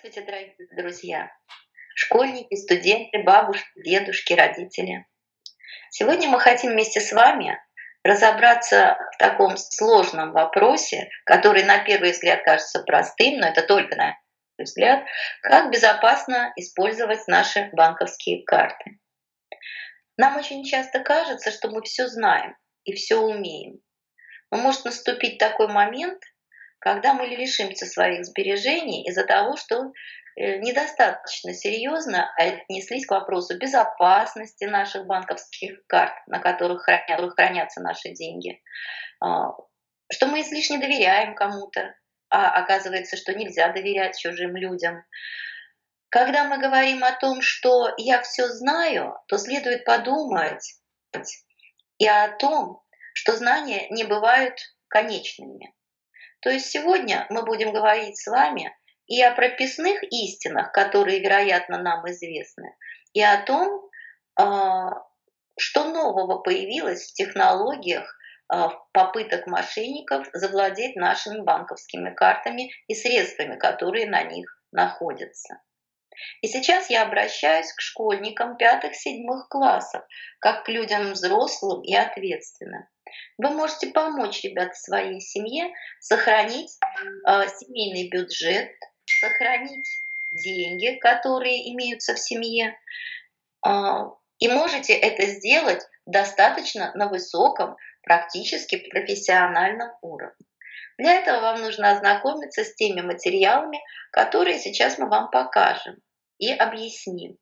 Здравствуйте, 0.00 0.30
дорогие 0.30 0.68
друзья, 0.76 1.32
школьники, 1.96 2.54
студенты, 2.54 3.24
бабушки, 3.24 3.66
дедушки, 3.82 4.32
родители. 4.32 5.06
Сегодня 5.90 6.28
мы 6.28 6.38
хотим 6.38 6.70
вместе 6.70 7.00
с 7.00 7.10
вами 7.10 7.58
разобраться 8.04 8.96
в 9.14 9.16
таком 9.18 9.56
сложном 9.56 10.30
вопросе, 10.30 11.08
который 11.24 11.64
на 11.64 11.78
первый 11.82 12.12
взгляд 12.12 12.44
кажется 12.44 12.84
простым, 12.84 13.40
но 13.40 13.48
это 13.48 13.62
только 13.62 13.96
на 13.96 14.16
первый 14.56 14.66
взгляд, 14.66 15.04
как 15.42 15.72
безопасно 15.72 16.52
использовать 16.54 17.26
наши 17.26 17.68
банковские 17.72 18.44
карты. 18.44 19.00
Нам 20.16 20.36
очень 20.36 20.62
часто 20.62 21.00
кажется, 21.00 21.50
что 21.50 21.70
мы 21.70 21.82
все 21.82 22.06
знаем 22.06 22.56
и 22.84 22.92
все 22.94 23.16
умеем. 23.16 23.80
Но 24.52 24.58
может 24.58 24.84
наступить 24.84 25.38
такой 25.38 25.66
момент– 25.66 26.22
когда 26.78 27.14
мы 27.14 27.26
лишимся 27.26 27.86
своих 27.86 28.24
сбережений 28.24 29.04
из-за 29.08 29.24
того, 29.24 29.56
что 29.56 29.92
э, 30.36 30.58
недостаточно 30.58 31.52
серьезно 31.52 32.32
отнеслись 32.36 33.06
к 33.06 33.10
вопросу 33.10 33.58
безопасности 33.58 34.64
наших 34.64 35.06
банковских 35.06 35.84
карт, 35.86 36.14
на 36.26 36.38
которых 36.38 36.84
хранятся 36.84 37.80
наши 37.80 38.10
деньги, 38.10 38.62
а, 39.20 39.52
что 40.10 40.26
мы 40.26 40.42
излишне 40.42 40.78
доверяем 40.78 41.34
кому-то, 41.34 41.94
а 42.30 42.50
оказывается, 42.50 43.16
что 43.16 43.34
нельзя 43.34 43.72
доверять 43.72 44.18
чужим 44.18 44.56
людям. 44.56 45.04
Когда 46.10 46.44
мы 46.44 46.58
говорим 46.58 47.04
о 47.04 47.12
том, 47.12 47.42
что 47.42 47.92
я 47.98 48.22
все 48.22 48.48
знаю, 48.48 49.18
то 49.26 49.36
следует 49.36 49.84
подумать 49.84 50.76
и 51.98 52.06
о 52.06 52.28
том, 52.36 52.82
что 53.12 53.36
знания 53.36 53.88
не 53.90 54.04
бывают 54.04 54.58
конечными. 54.88 55.74
То 56.40 56.50
есть 56.50 56.66
сегодня 56.66 57.26
мы 57.30 57.44
будем 57.44 57.72
говорить 57.72 58.18
с 58.18 58.26
вами 58.26 58.76
и 59.06 59.22
о 59.22 59.34
прописных 59.34 60.02
истинах, 60.04 60.72
которые, 60.72 61.20
вероятно, 61.20 61.78
нам 61.78 62.08
известны, 62.10 62.76
и 63.12 63.22
о 63.22 63.42
том, 63.42 63.88
а, 64.36 64.90
что 65.58 65.84
нового 65.84 66.38
появилось 66.38 67.10
в 67.10 67.14
технологиях 67.14 68.16
а, 68.48 68.68
попыток 68.92 69.46
мошенников 69.46 70.28
завладеть 70.32 70.94
нашими 70.96 71.40
банковскими 71.40 72.14
картами 72.14 72.70
и 72.86 72.94
средствами, 72.94 73.56
которые 73.56 74.08
на 74.08 74.22
них 74.22 74.62
находятся. 74.72 75.60
И 76.42 76.48
сейчас 76.48 76.90
я 76.90 77.02
обращаюсь 77.02 77.72
к 77.72 77.80
школьникам 77.80 78.56
пятых-седьмых 78.56 79.48
классов, 79.48 80.02
как 80.40 80.64
к 80.64 80.68
людям 80.68 81.12
взрослым 81.12 81.82
и 81.82 81.94
ответственным. 81.94 82.86
Вы 83.38 83.50
можете 83.50 83.88
помочь, 83.88 84.42
ребят, 84.42 84.76
своей 84.76 85.20
семье 85.20 85.72
сохранить 86.00 86.78
э, 87.26 87.48
семейный 87.58 88.08
бюджет, 88.08 88.70
сохранить 89.20 89.86
деньги, 90.44 90.98
которые 90.98 91.72
имеются 91.72 92.14
в 92.14 92.18
семье. 92.18 92.78
Э, 93.66 93.70
и 94.38 94.48
можете 94.48 94.92
это 94.94 95.26
сделать 95.26 95.82
достаточно 96.06 96.92
на 96.94 97.08
высоком, 97.08 97.76
практически 98.02 98.88
профессиональном 98.88 99.90
уровне. 100.00 100.46
Для 100.96 101.14
этого 101.20 101.40
вам 101.40 101.60
нужно 101.60 101.92
ознакомиться 101.92 102.64
с 102.64 102.74
теми 102.74 103.02
материалами, 103.02 103.80
которые 104.10 104.58
сейчас 104.58 104.98
мы 104.98 105.08
вам 105.08 105.30
покажем 105.30 105.96
и 106.38 106.50
объясним. 106.52 107.36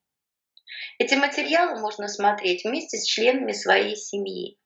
Эти 0.99 1.15
материалы 1.15 1.81
можно 1.81 2.09
смотреть 2.09 2.65
вместе 2.65 2.99
с 2.99 3.05
членами 3.05 3.53
своей 3.53 3.97
семьи. 3.97 4.59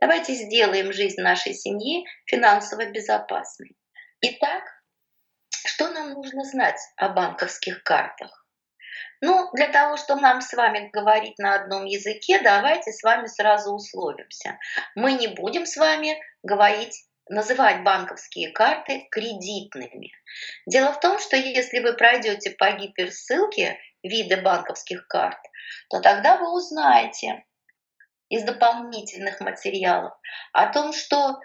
Давайте 0.00 0.34
сделаем 0.34 0.92
жизнь 0.92 1.20
нашей 1.20 1.54
семьи 1.54 2.06
финансово 2.26 2.86
безопасной. 2.86 3.76
Итак, 4.22 4.64
что 5.66 5.88
нам 5.88 6.12
нужно 6.12 6.44
знать 6.44 6.80
о 6.96 7.10
банковских 7.10 7.82
картах? 7.82 8.46
Ну, 9.22 9.50
для 9.52 9.68
того, 9.68 9.96
чтобы 9.96 10.22
нам 10.22 10.40
с 10.40 10.52
вами 10.54 10.88
говорить 10.92 11.38
на 11.38 11.54
одном 11.54 11.84
языке, 11.84 12.40
давайте 12.42 12.90
с 12.90 13.02
вами 13.02 13.26
сразу 13.26 13.72
условимся. 13.72 14.58
Мы 14.94 15.12
не 15.12 15.28
будем 15.28 15.66
с 15.66 15.76
вами 15.76 16.18
говорить 16.42 17.04
называть 17.28 17.84
банковские 17.84 18.50
карты 18.50 19.06
кредитными. 19.10 20.10
Дело 20.66 20.92
в 20.92 21.00
том, 21.00 21.18
что 21.18 21.36
если 21.36 21.78
вы 21.80 21.92
пройдете 21.92 22.50
по 22.50 22.72
гиперссылке 22.72 23.78
виды 24.02 24.40
банковских 24.40 25.06
карт, 25.06 25.38
то 25.90 26.00
тогда 26.00 26.38
вы 26.38 26.52
узнаете 26.52 27.44
из 28.30 28.44
дополнительных 28.44 29.40
материалов 29.40 30.14
о 30.52 30.72
том, 30.72 30.94
что 30.94 31.38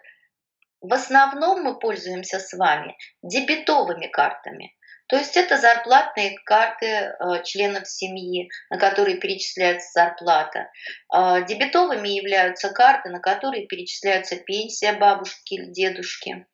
в 0.80 0.94
основном 0.94 1.64
мы 1.64 1.78
пользуемся 1.80 2.40
с 2.40 2.54
вами 2.54 2.96
дебетовыми 3.22 4.08
картами. 4.08 4.72
То 5.08 5.18
есть 5.18 5.38
это 5.38 5.58
зарплатные 5.58 6.38
карты 6.46 6.86
э, 6.86 7.44
членов 7.44 7.88
семьи, 7.88 8.50
на 8.72 8.80
которые 8.80 9.18
перечисляется 9.18 9.90
зарплата. 9.94 10.72
Э, 11.14 11.46
дебетовыми 11.46 12.08
являются 12.08 12.70
карты, 12.70 13.10
на 13.10 13.20
которые 13.20 13.68
перечисляется 13.68 14.36
пенсия 14.38 14.94
бабушки 14.94 15.56
или 15.56 15.72
дедушки. 15.72 16.48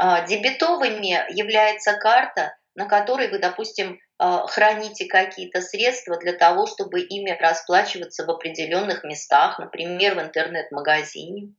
Э, 0.00 0.26
дебетовыми 0.26 1.30
является 1.34 1.94
карта, 1.94 2.56
на 2.74 2.86
которой 2.86 3.28
вы, 3.28 3.38
допустим, 3.38 3.98
храните 4.20 5.06
какие-то 5.06 5.62
средства 5.62 6.18
для 6.18 6.34
того, 6.34 6.66
чтобы 6.66 7.00
ими 7.00 7.30
расплачиваться 7.30 8.26
в 8.26 8.30
определенных 8.30 9.02
местах, 9.02 9.58
например, 9.58 10.14
в 10.14 10.20
интернет-магазине. 10.20 11.54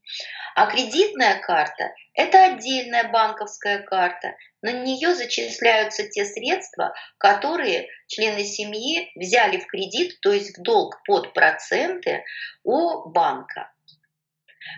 А 0.56 0.68
кредитная 0.68 1.40
карта– 1.40 1.92
это 2.14 2.44
отдельная 2.44 3.10
банковская 3.10 3.80
карта. 3.80 4.36
На 4.62 4.72
нее 4.72 5.16
зачисляются 5.16 6.08
те 6.08 6.24
средства, 6.24 6.94
которые 7.18 7.88
члены 8.08 8.44
семьи 8.44 9.12
взяли 9.16 9.58
в 9.58 9.66
кредит, 9.66 10.20
то 10.22 10.32
есть 10.32 10.56
в 10.58 10.62
долг 10.62 11.02
под 11.06 11.34
проценты 11.34 12.24
у 12.64 13.10
банка. 13.10 13.72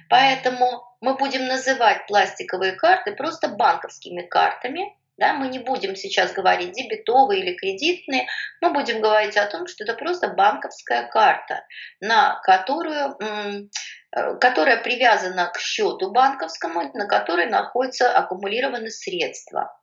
Поэтому 0.09 0.83
мы 1.01 1.15
будем 1.15 1.47
называть 1.47 2.07
пластиковые 2.07 2.73
карты 2.73 3.13
просто 3.13 3.49
банковскими 3.49 4.21
картами, 4.21 4.95
да, 5.17 5.33
мы 5.33 5.47
не 5.47 5.59
будем 5.59 5.95
сейчас 5.95 6.33
говорить 6.33 6.71
дебетовые 6.71 7.41
или 7.41 7.55
кредитные, 7.55 8.27
мы 8.61 8.71
будем 8.73 9.01
говорить 9.01 9.37
о 9.37 9.45
том, 9.45 9.67
что 9.67 9.83
это 9.83 9.93
просто 9.93 10.29
банковская 10.29 11.07
карта, 11.07 11.65
на 11.99 12.39
которую, 12.43 13.15
э, 13.21 14.37
которая 14.39 14.81
привязана 14.81 15.47
к 15.47 15.59
счету 15.59 16.11
банковскому, 16.11 16.91
на 16.93 17.07
которой 17.07 17.45
находятся 17.47 18.11
аккумулированы 18.11 18.89
средства. 18.89 19.77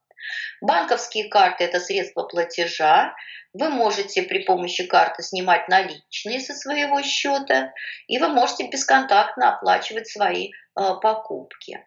Банковские 0.61 1.29
карты– 1.29 1.65
это 1.65 1.81
средства 1.81 2.25
платежа. 2.25 3.15
Вы 3.53 3.71
можете 3.71 4.23
при 4.23 4.45
помощи 4.45 4.85
карты 4.87 5.23
снимать 5.23 5.69
наличные 5.69 6.41
со 6.41 6.55
своего 6.55 7.03
счета, 7.03 7.73
и 8.07 8.19
вы 8.19 8.29
можете 8.29 8.69
бесконтактно 8.69 9.55
оплачивать 9.55 10.09
свои 10.09 10.51
э, 10.51 10.51
покупки. 11.01 11.85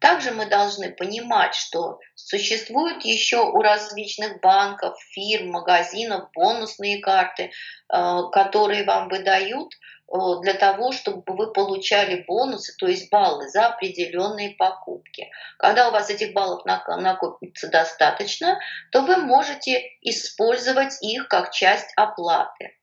Также 0.00 0.30
мы 0.30 0.46
должны 0.46 0.92
понимать, 0.92 1.54
что 1.54 1.98
существуют 2.14 3.04
еще 3.04 3.38
у 3.38 3.60
различных 3.62 4.40
банков, 4.40 4.98
фирм, 5.12 5.50
магазинов 5.50 6.30
бонусные 6.34 7.00
карты, 7.00 7.44
э, 7.44 8.20
которые 8.32 8.84
вам 8.84 9.08
выдают 9.08 9.72
э, 9.72 10.16
для 10.42 10.54
того, 10.54 10.92
чтобы 10.92 11.22
вы 11.26 11.52
получали 11.52 12.24
бонусы, 12.26 12.74
то 12.78 12.86
есть 12.86 13.10
баллы 13.10 13.48
за 13.48 13.66
определенные 13.66 14.50
покупки. 14.50 15.30
Когда 15.58 15.88
у 15.88 15.92
вас 15.92 16.10
этих 16.10 16.34
баллов 16.34 16.64
накопится 16.64 17.68
достаточно, 17.68 18.58
то 18.92 19.00
вы 19.02 19.16
можете 19.16 19.82
использовать 20.02 21.02
их 21.02 21.28
как 21.28 21.52
часть 21.52 21.92
оплаты. 21.96 22.76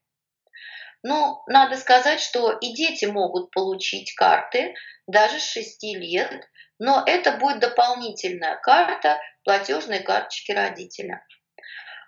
Но 1.03 1.43
надо 1.47 1.75
сказать, 1.77 2.21
что 2.21 2.51
и 2.51 2.73
дети 2.73 3.05
могут 3.05 3.51
получить 3.51 4.15
карты 4.15 4.73
даже 5.05 5.37
с 5.37 5.43
6 5.51 5.83
лет, 5.97 6.49
но 6.83 7.01
это 7.05 7.31
будет 7.31 7.59
дополнительная 7.59 8.57
карта 8.57 9.17
платежной 9.45 9.99
карточки 9.99 10.51
родителя. 10.51 11.25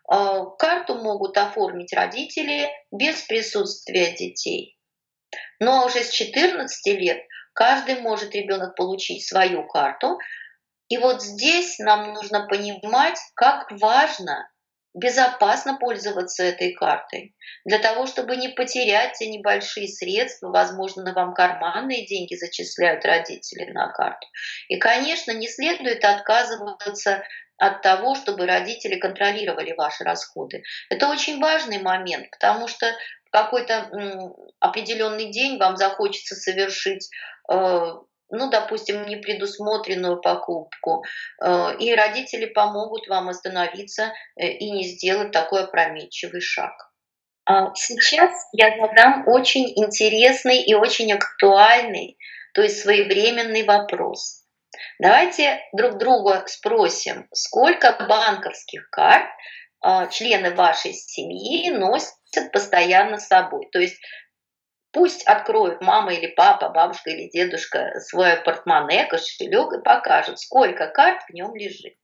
А, 0.06 0.48
карту 0.48 0.96
могут 0.96 1.38
оформить 1.38 1.94
родители 1.94 2.70
без 2.92 3.22
присутствия 3.22 4.12
детей. 4.12 4.78
Но 5.62 5.86
уже 5.86 6.04
с 6.04 6.10
14 6.10 7.00
лет 7.00 7.24
каждый 7.54 8.02
может 8.02 8.36
ребенок 8.36 8.76
получить 8.76 9.26
свою 9.26 9.66
карту. 9.66 10.20
И 10.90 10.98
вот 10.98 11.24
здесь 11.24 11.80
нам 11.80 12.12
нужно 12.12 12.46
понимать, 12.46 13.18
как 13.34 13.72
важно 13.80 14.46
безопасно 14.96 15.78
пользоваться 15.78 16.44
этой 16.44 16.74
картой. 16.74 17.36
Для 17.66 17.80
того, 17.80 18.08
чтобы 18.08 18.38
не 18.38 18.50
потерять 18.50 19.14
те 19.20 19.28
небольшие 19.28 19.88
средства, 19.88 20.50
возможно, 20.50 21.14
вам 21.14 21.34
карманные 21.34 22.06
деньги 22.06 22.36
зачисляют 22.36 23.06
родители 23.06 23.70
на 23.72 23.92
карту. 23.92 24.26
И, 24.70 24.78
конечно, 24.78 25.32
не 25.32 25.48
следует 25.50 26.04
отказываться 26.04 27.24
от 27.58 27.82
того, 27.82 28.16
чтобы 28.16 28.48
родители 28.48 28.98
контролировали 28.98 29.74
ваши 29.74 30.04
расходы. 30.04 30.64
Это 30.90 31.08
очень 31.08 31.40
важный 31.40 31.80
момент, 31.80 32.30
потому 32.32 32.68
что 32.68 32.88
какой-то 33.32 33.90
определенный 34.60 35.30
день 35.30 35.58
вам 35.58 35.76
захочется 35.76 36.36
совершить 36.36 37.10
э, 37.52 37.92
ну, 38.30 38.50
допустим, 38.50 39.06
непредусмотренную 39.06 40.22
покупку, 40.22 41.04
э, 41.42 41.78
и 41.80 41.94
родители 41.94 42.46
помогут 42.46 43.08
вам 43.08 43.30
остановиться 43.30 44.14
э, 44.36 44.48
и 44.48 44.72
не 44.72 44.84
сделать 44.84 45.32
такой 45.32 45.64
опрометчивый 45.64 46.42
шаг. 46.42 46.74
А 47.48 47.74
сейчас 47.76 48.32
я 48.54 48.76
задам 48.76 49.28
очень 49.28 49.72
интересный 49.76 50.64
и 50.64 50.74
очень 50.74 51.14
актуальный, 51.14 52.18
то 52.54 52.62
есть 52.62 52.82
своевременный 52.82 53.64
вопрос. 53.64 54.46
Давайте 55.00 55.62
друг 55.74 55.98
друга 55.98 56.44
спросим, 56.48 57.28
сколько 57.32 57.96
банковских 58.10 58.90
карт 58.90 59.28
а, 59.82 60.08
члены 60.08 60.56
вашей 60.56 60.94
семьи 60.94 61.70
носят 61.70 62.16
постоянно 62.52 63.20
с 63.20 63.28
собой. 63.28 63.70
То 63.72 63.80
есть 63.80 63.98
пусть 64.96 65.28
откроют 65.28 65.82
мама 65.82 66.14
или 66.14 66.28
папа, 66.28 66.70
бабушка 66.70 67.10
или 67.10 67.30
дедушка 67.30 68.00
свой 68.00 68.38
портмоне, 68.38 69.06
кошелек 69.06 69.74
и 69.74 69.84
покажут, 69.84 70.40
сколько 70.40 70.88
карт 70.88 71.22
в 71.28 71.34
нем 71.34 71.54
лежит. 71.54 71.96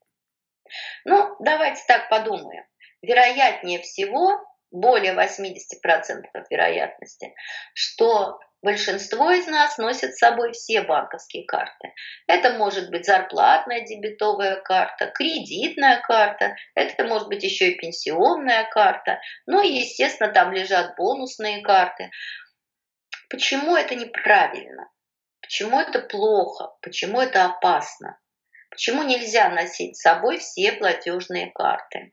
Ну, 1.05 1.35
давайте 1.39 1.81
так 1.87 2.09
подумаем. 2.09 2.65
Вероятнее 3.01 3.79
всего, 3.79 4.41
более 4.71 5.13
80% 5.13 6.25
вероятности, 6.49 7.33
что 7.73 8.39
большинство 8.61 9.31
из 9.31 9.47
нас 9.47 9.77
носит 9.77 10.13
с 10.13 10.19
собой 10.19 10.51
все 10.51 10.81
банковские 10.81 11.45
карты. 11.45 11.93
Это 12.27 12.57
может 12.57 12.89
быть 12.89 13.05
зарплатная 13.05 13.85
дебетовая 13.85 14.57
карта, 14.57 15.07
кредитная 15.15 16.01
карта, 16.01 16.55
это 16.75 17.05
может 17.05 17.29
быть 17.29 17.43
еще 17.43 17.71
и 17.71 17.77
пенсионная 17.77 18.65
карта, 18.69 19.21
ну 19.45 19.61
и, 19.61 19.79
естественно, 19.79 20.31
там 20.31 20.51
лежат 20.51 20.97
бонусные 20.97 21.61
карты. 21.61 22.11
Почему 23.31 23.77
это 23.77 23.95
неправильно? 23.95 24.91
Почему 25.41 25.79
это 25.79 25.99
плохо? 25.99 26.75
Почему 26.81 27.21
это 27.21 27.45
опасно? 27.45 28.19
Почему 28.69 29.03
нельзя 29.03 29.49
носить 29.49 29.97
с 29.97 30.01
собой 30.01 30.37
все 30.37 30.73
платежные 30.73 31.49
карты? 31.51 32.11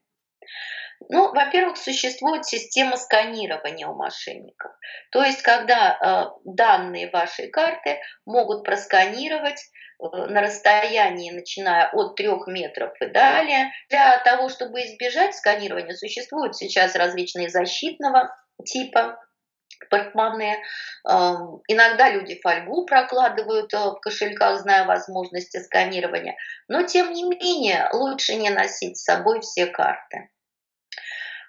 Ну, 1.09 1.33
во-первых, 1.33 1.77
существует 1.77 2.45
система 2.45 2.97
сканирования 2.97 3.87
у 3.87 3.95
мошенников. 3.95 4.73
То 5.11 5.23
есть, 5.23 5.43
когда 5.43 5.97
э, 5.97 6.41
данные 6.45 7.11
вашей 7.11 7.51
карты 7.51 8.01
могут 8.25 8.65
просканировать 8.65 9.61
э, 9.61 10.05
на 10.29 10.41
расстоянии, 10.41 11.31
начиная 11.31 11.91
от 11.93 12.17
трех 12.17 12.47
метров 12.49 12.93
и 13.01 13.07
далее. 13.07 13.73
Для 13.89 14.19
того, 14.19 14.49
чтобы 14.49 14.81
избежать 14.83 15.35
сканирования, 15.35 15.95
существуют 15.95 16.57
сейчас 16.57 16.97
различные 16.97 17.49
защитного 17.49 18.35
типа 18.65 19.19
портмоне. 19.89 20.63
Иногда 21.05 22.11
люди 22.11 22.41
фольгу 22.41 22.85
прокладывают 22.87 23.73
э, 23.75 23.79
в 23.79 24.01
кошельках, 24.01 24.61
зная 24.61 24.85
возможности 24.85 25.59
сканирования. 25.59 26.37
Но, 26.69 26.83
тем 26.83 27.13
не 27.13 27.25
менее, 27.25 27.89
лучше 27.93 28.35
не 28.35 28.51
носить 28.51 28.99
с 28.99 29.05
собой 29.05 29.41
все 29.41 29.67
карты. 29.67 30.31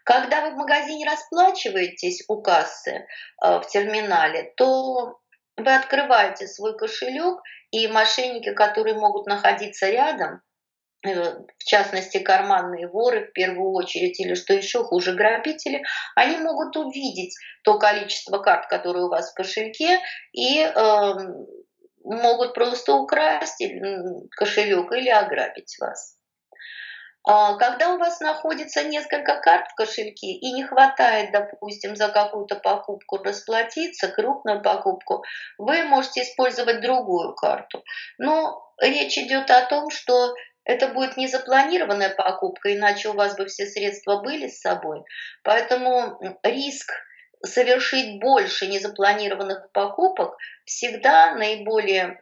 Когда 0.03 0.41
вы 0.41 0.51
в 0.51 0.57
магазине 0.57 1.05
расплачиваетесь 1.05 2.23
у 2.27 2.41
кассы 2.41 2.91
э, 2.91 3.59
в 3.59 3.65
терминале, 3.67 4.53
то 4.55 5.19
вы 5.57 5.75
открываете 5.75 6.47
свой 6.47 6.77
кошелек, 6.77 7.41
и 7.71 7.87
мошенники, 7.87 8.53
которые 8.53 8.95
могут 8.95 9.27
находиться 9.27 9.89
рядом, 9.89 10.41
в 11.03 11.63
частности 11.63 12.19
карманные 12.19 12.87
воры 12.87 13.27
в 13.27 13.33
первую 13.33 13.71
очередь, 13.71 14.19
или 14.19 14.33
что 14.33 14.53
еще 14.53 14.83
хуже, 14.83 15.13
грабители, 15.13 15.83
они 16.15 16.37
могут 16.37 16.75
увидеть 16.75 17.35
то 17.63 17.79
количество 17.79 18.39
карт, 18.39 18.67
которые 18.67 19.05
у 19.05 19.09
вас 19.09 19.31
в 19.31 19.35
кошельке, 19.35 19.99
и 20.33 20.59
э, 20.59 21.13
могут 22.03 22.53
просто 22.53 22.93
украсть 22.95 23.63
кошелек 24.31 24.91
или 24.91 25.09
ограбить 25.09 25.77
вас. 25.79 26.19
А, 27.27 27.57
когда 27.57 27.93
у 27.93 27.97
вас 27.97 28.21
находится 28.21 28.83
несколько 28.83 29.39
карт 29.39 29.67
в 29.69 29.75
кошельке 29.75 30.27
и 30.27 30.51
не 30.53 30.63
хватает, 30.63 31.31
допустим, 31.31 31.95
за 31.95 32.09
какую-то 32.09 32.55
покупку 32.55 33.17
расплатиться, 33.17 34.07
крупную 34.07 34.61
покупку, 34.61 35.23
вы 35.57 35.83
можете 35.83 36.21
использовать 36.21 36.81
другую 36.81 37.35
карту. 37.35 37.83
Но 38.17 38.63
речь 38.81 39.17
идет 39.17 39.51
о 39.51 39.65
том, 39.65 39.89
что 39.89 40.33
это 40.69 40.89
будет 40.89 41.17
не 41.17 41.27
запланированная 41.27 42.11
покупка, 42.11 42.75
иначе 42.75 43.09
у 43.09 43.13
вас 43.13 43.35
бы 43.35 43.47
все 43.47 43.65
средства 43.65 44.21
были 44.21 44.47
с 44.47 44.61
собой. 44.61 45.01
Поэтому 45.43 46.19
риск 46.43 46.91
совершить 47.43 48.19
больше 48.19 48.67
незапланированных 48.67 49.71
покупок 49.71 50.37
всегда 50.65 51.33
наиболее 51.33 52.21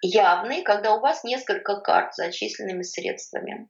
явный, 0.00 0.62
когда 0.62 0.94
у 0.94 1.00
вас 1.00 1.22
несколько 1.22 1.82
карт 1.82 2.14
с 2.14 2.16
зачисленными 2.16 2.82
средствами. 2.82 3.68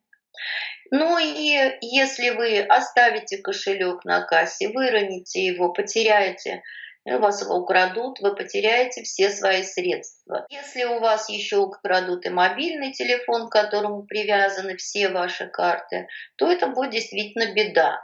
Ну 0.92 1.18
и 1.18 1.76
если 1.80 2.30
вы 2.30 2.60
оставите 2.60 3.38
кошелек 3.38 4.04
на 4.04 4.22
кассе, 4.22 4.68
выроните 4.68 5.44
его, 5.44 5.72
потеряете, 5.72 6.62
вас 7.06 7.42
украдут, 7.42 8.20
вы 8.20 8.34
потеряете 8.34 9.02
все 9.02 9.30
свои 9.30 9.62
средства. 9.62 10.46
Если 10.50 10.84
у 10.84 11.00
вас 11.00 11.28
еще 11.28 11.56
украдут 11.56 12.26
и 12.26 12.30
мобильный 12.30 12.92
телефон, 12.92 13.48
к 13.48 13.52
которому 13.52 14.04
привязаны 14.04 14.76
все 14.76 15.08
ваши 15.08 15.48
карты, 15.48 16.08
то 16.36 16.50
это 16.50 16.68
будет 16.68 16.90
действительно 16.90 17.52
беда. 17.54 18.00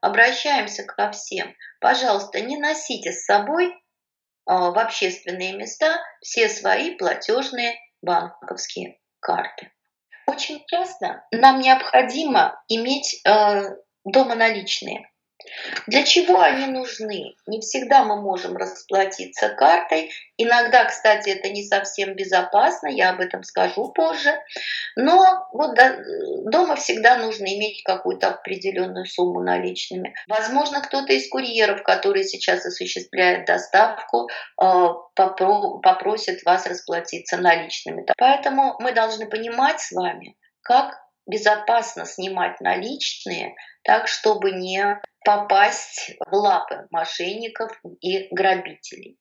Обращаемся 0.00 0.84
ко 0.84 1.10
всем. 1.12 1.54
Пожалуйста, 1.80 2.40
не 2.40 2.58
носите 2.58 3.12
с 3.12 3.24
собой 3.24 3.72
а, 4.44 4.70
в 4.70 4.78
общественные 4.78 5.54
места 5.54 5.98
все 6.20 6.48
свои 6.48 6.96
платежные 6.96 7.74
банковские 8.02 8.98
карты. 9.20 9.72
Очень 10.26 10.64
часто 10.66 11.24
нам 11.30 11.60
необходимо 11.60 12.60
иметь 12.68 13.20
э, 13.24 13.62
дома 14.04 14.34
наличные. 14.34 15.08
Для 15.86 16.02
чего 16.02 16.40
они 16.40 16.66
нужны? 16.66 17.34
Не 17.46 17.60
всегда 17.60 18.04
мы 18.04 18.20
можем 18.20 18.56
расплатиться 18.56 19.48
картой. 19.50 20.10
Иногда, 20.36 20.84
кстати, 20.84 21.30
это 21.30 21.48
не 21.48 21.64
совсем 21.64 22.14
безопасно, 22.14 22.88
я 22.88 23.10
об 23.10 23.20
этом 23.20 23.42
скажу 23.42 23.92
позже. 23.92 24.34
Но 24.96 25.48
вот 25.52 25.78
дома 26.44 26.76
всегда 26.76 27.16
нужно 27.16 27.44
иметь 27.44 27.82
какую-то 27.82 28.28
определенную 28.28 29.06
сумму 29.06 29.40
наличными. 29.40 30.14
Возможно, 30.28 30.80
кто-то 30.80 31.12
из 31.12 31.28
курьеров, 31.28 31.82
который 31.82 32.24
сейчас 32.24 32.66
осуществляет 32.66 33.46
доставку, 33.46 34.28
э, 34.60 34.88
попросит 35.14 36.42
вас 36.44 36.66
расплатиться 36.66 37.36
наличными. 37.36 38.04
Поэтому 38.16 38.76
мы 38.80 38.92
должны 38.92 39.26
понимать 39.26 39.80
с 39.80 39.92
вами, 39.92 40.36
как 40.62 41.05
безопасно 41.26 42.04
снимать 42.04 42.60
наличные 42.60 43.54
так, 43.82 44.08
чтобы 44.08 44.52
не 44.52 45.00
попасть 45.24 46.12
в 46.26 46.34
лапы 46.34 46.86
мошенников 46.90 47.80
и 48.00 48.28
грабителей. 48.34 49.18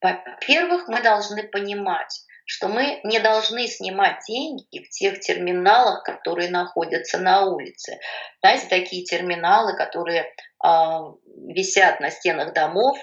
Во-первых, 0.00 0.88
мы 0.88 1.00
должны 1.02 1.44
понимать, 1.44 2.24
что 2.46 2.68
мы 2.68 3.00
не 3.04 3.20
должны 3.20 3.66
снимать 3.68 4.18
деньги 4.28 4.84
в 4.84 4.90
тех 4.90 5.20
терминалах, 5.20 6.02
которые 6.04 6.50
находятся 6.50 7.18
на 7.18 7.46
улице. 7.46 7.98
Знаете, 8.40 8.66
такие 8.68 9.04
терминалы, 9.04 9.76
которые 9.76 10.22
э, 10.22 10.28
висят 11.48 12.00
на 12.00 12.10
стенах 12.10 12.52
домов. 12.52 12.98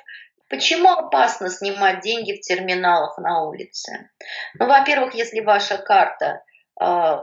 Почему 0.47 0.89
опасно 0.89 1.49
снимать 1.49 2.01
деньги 2.01 2.33
в 2.33 2.41
терминалах 2.41 3.17
на 3.17 3.45
улице? 3.45 4.11
Ну, 4.59 4.67
во-первых, 4.67 5.15
если 5.15 5.39
ваша 5.39 5.77
карта 5.77 6.43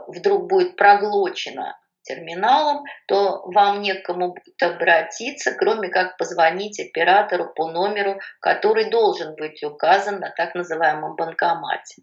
вдруг 0.07 0.47
будет 0.47 0.75
проглочена 0.75 1.77
терминалом, 2.03 2.85
то 3.07 3.41
вам 3.45 3.81
некому 3.81 4.33
будет 4.33 4.61
обратиться, 4.63 5.53
кроме 5.53 5.89
как 5.89 6.17
позвонить 6.17 6.79
оператору 6.79 7.53
по 7.53 7.69
номеру, 7.69 8.19
который 8.39 8.89
должен 8.89 9.35
быть 9.35 9.63
указан 9.63 10.19
на 10.19 10.31
так 10.31 10.55
называемом 10.55 11.15
банкомате. 11.15 12.01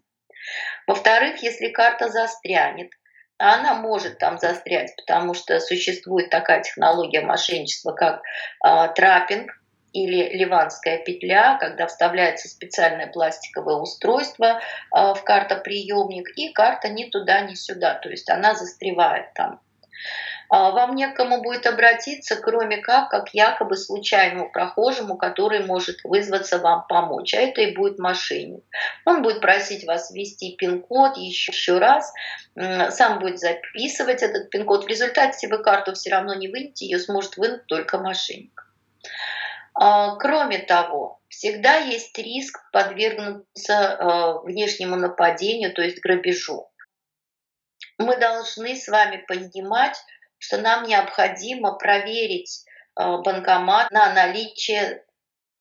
Во-вторых, 0.87 1.43
если 1.43 1.69
карта 1.69 2.07
застрянет, 2.07 2.91
она 3.37 3.75
может 3.75 4.17
там 4.17 4.37
застрять, 4.37 4.95
потому 4.95 5.33
что 5.33 5.59
существует 5.59 6.29
такая 6.29 6.63
технология 6.63 7.21
мошенничества, 7.21 7.91
как 7.91 8.21
э, 8.65 8.93
траппинг 8.95 9.51
или 9.93 10.37
ливанская 10.37 10.99
петля, 10.99 11.57
когда 11.59 11.87
вставляется 11.87 12.47
специальное 12.47 13.07
пластиковое 13.07 13.75
устройство 13.75 14.59
э, 14.59 15.13
в 15.13 15.23
картоприемник, 15.23 16.29
и 16.37 16.51
карта 16.51 16.89
ни 16.89 17.05
туда, 17.05 17.41
ни 17.41 17.55
сюда, 17.55 17.95
то 17.95 18.09
есть 18.09 18.29
она 18.29 18.53
застревает 18.53 19.33
там. 19.33 19.59
А, 20.49 20.71
вам 20.71 20.95
некому 20.95 21.41
будет 21.41 21.65
обратиться, 21.65 22.37
кроме 22.37 22.77
как, 22.77 23.09
как 23.09 23.33
якобы 23.33 23.75
случайному 23.75 24.49
прохожему, 24.49 25.17
который 25.17 25.65
может 25.65 26.03
вызваться 26.03 26.59
вам 26.59 26.85
помочь. 26.87 27.33
А 27.33 27.37
это 27.37 27.61
и 27.61 27.75
будет 27.75 27.99
мошенник. 27.99 28.63
Он 29.05 29.21
будет 29.21 29.41
просить 29.41 29.85
вас 29.85 30.11
ввести 30.11 30.55
пин-код 30.55 31.17
еще, 31.17 31.51
еще 31.51 31.79
раз, 31.79 32.13
сам 32.55 33.19
будет 33.19 33.39
записывать 33.39 34.23
этот 34.23 34.49
пин-код. 34.49 34.85
В 34.85 34.87
результате 34.87 35.47
вы 35.47 35.61
карту 35.61 35.93
все 35.93 36.11
равно 36.11 36.33
не 36.33 36.47
вынете, 36.47 36.85
ее 36.85 36.99
сможет 36.99 37.35
вынуть 37.37 37.65
только 37.65 37.97
мошенник. 37.97 38.66
А, 39.79 40.15
кроме 40.15 40.57
того, 40.57 41.21
всегда 41.29 41.75
есть 41.75 42.17
риск 42.17 42.59
подвергнуться 42.71 43.73
э, 43.73 44.39
внешнему 44.43 44.95
нападению, 44.95 45.71
то 45.73 45.83
есть 45.83 46.01
грабежу. 46.01 46.71
Мы 47.99 48.17
должны 48.17 48.75
с 48.75 48.87
вами 48.87 49.23
понимать, 49.27 49.95
что 50.39 50.57
нам 50.57 50.83
необходимо 50.85 51.73
проверить 51.73 52.65
э, 52.99 53.03
банкомат 53.23 53.91
на 53.91 54.11
наличие 54.13 55.05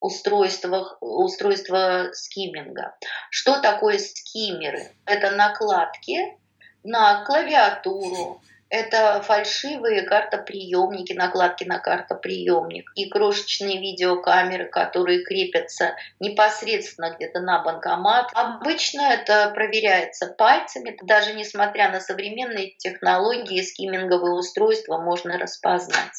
устройства, 0.01 0.97
устройства 1.01 2.09
скимминга. 2.13 2.97
Что 3.31 3.61
такое 3.61 3.99
скиммеры? 3.99 4.93
Это 5.05 5.31
накладки 5.33 6.39
на 6.83 7.23
клавиатуру, 7.25 8.41
это 8.69 9.23
фальшивые 9.23 10.03
картоприемники, 10.03 11.13
накладки 11.13 11.65
на 11.65 11.79
картоприемник 11.79 12.91
и 12.95 13.09
крошечные 13.09 13.81
видеокамеры, 13.81 14.67
которые 14.67 15.25
крепятся 15.25 15.95
непосредственно 16.19 17.15
где-то 17.15 17.41
на 17.41 17.63
банкомат. 17.63 18.31
Обычно 18.35 19.03
это 19.03 19.51
проверяется 19.55 20.27
пальцами, 20.27 20.97
даже 21.03 21.35
несмотря 21.35 21.91
на 21.91 22.01
современные 22.01 22.73
технологии, 22.79 23.63
скимминговые 23.63 24.35
устройства 24.35 24.99
можно 24.99 25.39
распознать. 25.39 26.13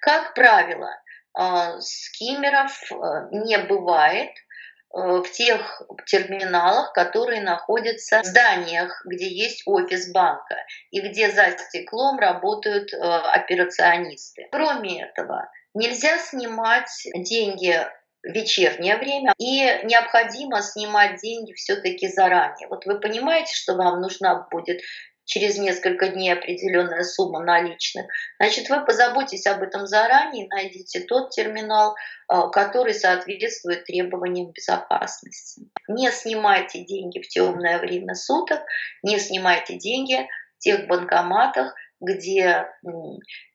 Как 0.00 0.34
правило, 0.34 0.90
э, 1.38 1.80
скиммеров 1.80 2.80
э, 2.90 3.28
не 3.30 3.58
бывает– 3.58 4.30
в 4.90 5.24
тех 5.24 5.82
терминалах, 6.06 6.92
которые 6.92 7.42
находятся 7.42 8.22
в 8.22 8.24
зданиях, 8.24 9.02
где 9.04 9.28
есть 9.28 9.62
офис 9.66 10.10
банка 10.12 10.56
и 10.90 11.00
где 11.00 11.30
за 11.30 11.50
стеклом 11.58 12.18
работают 12.18 12.92
э, 12.92 12.96
операционисты. 12.96 14.48
Кроме 14.50 15.04
этого, 15.04 15.50
нельзя 15.74 16.18
снимать 16.18 16.90
деньги 17.14 17.86
вечернее 18.22 18.96
время, 18.96 19.32
и 19.38 19.60
необходимо 19.84 20.60
снимать 20.62 21.20
деньги 21.20 21.52
все-таки 21.52 22.08
заранее. 22.08 22.68
Вот 22.68 22.84
вы 22.84 22.98
понимаете, 22.98 23.54
что 23.54 23.74
вам 23.74 24.00
нужна 24.00 24.46
будет 24.50 24.80
через 25.28 25.58
несколько 25.58 26.08
дней 26.08 26.32
определенная 26.32 27.04
сумма 27.04 27.40
наличных, 27.40 28.06
значит, 28.40 28.70
вы 28.70 28.84
позаботьтесь 28.84 29.46
об 29.46 29.62
этом 29.62 29.86
заранее, 29.86 30.48
найдите 30.48 31.00
тот 31.00 31.30
терминал, 31.30 31.94
а, 32.26 32.48
который 32.48 32.94
соответствует 32.94 33.84
требованиям 33.84 34.50
безопасности. 34.52 35.70
Не 35.86 36.10
снимайте 36.10 36.82
деньги 36.82 37.20
в 37.20 37.28
темное 37.28 37.78
время 37.78 38.14
суток, 38.14 38.60
не 39.02 39.18
снимайте 39.18 39.76
деньги 39.76 40.26
в 40.56 40.60
тех 40.60 40.86
банкоматах, 40.86 41.74
где 42.00 42.66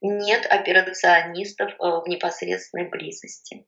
нет 0.01 0.46
операционистов 0.46 1.72
а, 1.80 2.01
в 2.01 2.08
непосредственной 2.08 2.88
близости. 2.88 3.65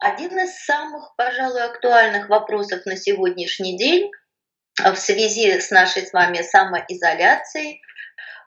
Один 0.00 0.36
из 0.40 0.64
самых, 0.64 1.14
пожалуй, 1.16 1.62
актуальных 1.62 2.28
вопросов 2.28 2.84
на 2.86 2.96
сегодняшний 2.96 3.78
день 3.78 4.10
в 4.84 4.96
связи 4.96 5.60
с 5.60 5.70
нашей 5.70 6.06
с 6.06 6.12
вами 6.12 6.42
самоизоляцией, 6.42 7.80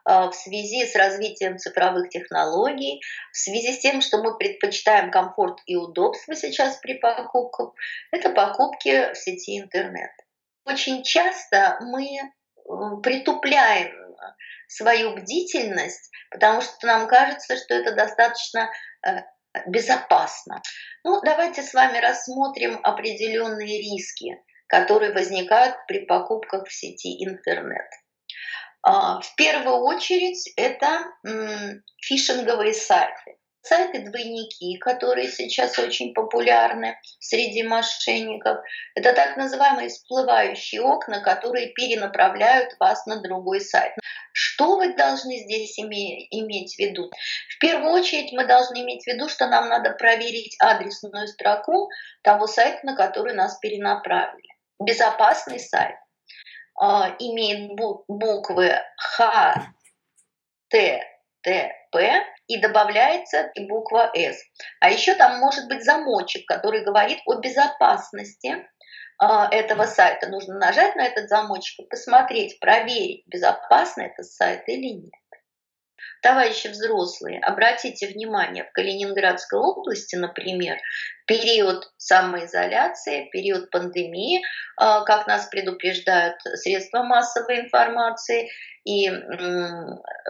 а, 0.04 0.30
в 0.30 0.34
связи 0.34 0.86
с 0.86 0.96
развитием 0.96 1.58
цифровых 1.58 2.08
технологий, 2.08 3.00
в 3.32 3.36
связи 3.36 3.72
с 3.72 3.78
тем, 3.78 4.00
что 4.00 4.18
мы 4.18 4.36
предпочитаем 4.36 5.10
комфорт 5.10 5.58
и 5.66 5.76
удобство 5.76 6.34
сейчас 6.34 6.78
при 6.78 6.94
покупках, 6.94 7.72
это 8.10 8.30
покупки 8.30 9.12
в 9.12 9.16
сети 9.16 9.60
интернет. 9.60 10.10
Очень 10.64 11.02
часто 11.02 11.78
мы 11.80 12.06
притупляем 13.02 13.92
свою 14.68 15.14
бдительность, 15.14 16.10
потому 16.30 16.60
что 16.60 16.86
нам 16.86 17.06
кажется, 17.06 17.56
что 17.56 17.74
это 17.74 17.94
достаточно 17.94 18.70
э, 19.06 19.22
безопасно. 19.66 20.62
Ну, 21.04 21.20
давайте 21.22 21.62
с 21.62 21.74
вами 21.74 21.98
рассмотрим 21.98 22.80
определенные 22.82 23.78
риски 23.78 24.40
которые 24.72 25.12
возникают 25.12 25.76
при 25.86 26.06
покупках 26.06 26.66
в 26.66 26.72
сети 26.72 27.22
интернет. 27.22 27.86
А, 28.82 29.20
в 29.20 29.34
первую 29.36 29.76
очередь 29.84 30.50
это 30.56 31.04
фишинговые 32.00 32.72
сайты. 32.72 33.36
Сайты-двойники, 33.60 34.78
которые 34.78 35.28
сейчас 35.28 35.78
очень 35.78 36.14
популярны 36.14 36.98
среди 37.20 37.62
мошенников, 37.62 38.58
это 38.94 39.12
так 39.12 39.36
называемые 39.36 39.88
всплывающие 39.90 40.80
окна, 40.80 41.20
которые 41.20 41.68
перенаправляют 41.74 42.70
вас 42.80 43.04
на 43.04 43.20
другой 43.20 43.60
сайт. 43.60 43.92
Что 44.32 44.78
вы 44.78 44.94
должны 44.94 45.36
здесь 45.36 45.78
иметь 45.78 46.74
в 46.74 46.78
виду? 46.78 47.10
В 47.54 47.58
первую 47.60 47.92
очередь 47.92 48.32
мы 48.32 48.46
должны 48.46 48.80
иметь 48.80 49.04
в 49.04 49.06
виду, 49.06 49.28
что 49.28 49.46
нам 49.46 49.68
надо 49.68 49.92
проверить 49.92 50.56
адресную 50.58 51.28
строку 51.28 51.90
того 52.22 52.46
сайта, 52.46 52.80
на 52.84 52.96
который 52.96 53.34
нас 53.34 53.58
перенаправили 53.58 54.51
безопасный 54.84 55.60
сайт 55.60 55.96
э, 56.80 56.86
имеет 57.18 57.76
буквы 58.08 58.80
Х, 58.96 59.72
Т, 60.68 61.02
Т, 61.42 61.72
П 61.90 62.24
и 62.46 62.60
добавляется 62.60 63.50
буква 63.68 64.10
С. 64.14 64.38
А 64.80 64.90
еще 64.90 65.14
там 65.14 65.38
может 65.38 65.68
быть 65.68 65.84
замочек, 65.84 66.46
который 66.46 66.84
говорит 66.84 67.20
о 67.26 67.34
безопасности 67.36 68.48
э, 68.48 69.26
этого 69.50 69.84
сайта. 69.86 70.28
Нужно 70.28 70.58
нажать 70.58 70.96
на 70.96 71.04
этот 71.06 71.28
замочек 71.28 71.80
и 71.80 71.88
посмотреть, 71.88 72.58
проверить, 72.60 73.24
безопасный 73.26 74.06
этот 74.06 74.26
сайт 74.26 74.62
или 74.68 74.88
нет. 74.88 75.21
Товарищи 76.22 76.68
взрослые, 76.68 77.40
обратите 77.40 78.06
внимание, 78.06 78.62
в 78.62 78.70
Калининградской 78.72 79.58
области, 79.58 80.14
например, 80.14 80.78
период 81.26 81.90
самоизоляции, 81.96 83.28
период 83.32 83.70
пандемии, 83.70 84.40
а, 84.76 85.02
как 85.02 85.26
нас 85.26 85.46
предупреждают 85.46 86.36
средства 86.54 87.02
массовой 87.02 87.62
информации 87.62 88.48
и 88.84 89.10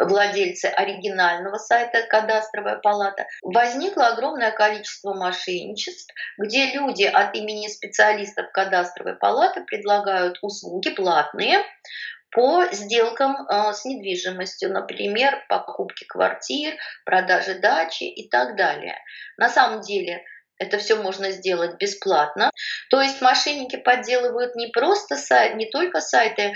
владельцы 0.00 0.66
оригинального 0.66 1.56
сайта 1.56 2.06
«Кадастровая 2.08 2.76
палата», 2.76 3.26
возникло 3.42 4.08
огромное 4.08 4.50
количество 4.50 5.14
мошенничеств, 5.14 6.12
где 6.38 6.72
люди 6.72 7.04
от 7.04 7.34
имени 7.34 7.68
специалистов 7.68 8.50
кадастровой 8.52 9.16
палаты 9.16 9.62
предлагают 9.64 10.38
услуги 10.42 10.90
платные, 10.90 11.62
по 12.32 12.64
сделкам 12.72 13.36
э, 13.46 13.72
с 13.72 13.84
недвижимостью, 13.84 14.72
например, 14.72 15.44
покупки 15.48 16.04
квартир, 16.04 16.74
продажи 17.04 17.58
дачи 17.58 18.04
и 18.04 18.28
так 18.28 18.56
далее. 18.56 18.98
На 19.36 19.48
самом 19.48 19.82
деле 19.82 20.24
это 20.58 20.78
все 20.78 20.96
можно 20.96 21.30
сделать 21.30 21.76
бесплатно. 21.78 22.50
То 22.88 23.00
есть 23.00 23.20
мошенники 23.20 23.76
подделывают 23.76 24.54
не 24.54 24.68
просто 24.68 25.16
сайт, 25.16 25.56
не 25.56 25.66
только 25.66 26.00
сайты 26.00 26.42
э, 26.42 26.54